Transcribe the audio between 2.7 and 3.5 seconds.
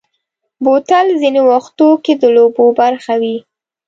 برخه وي.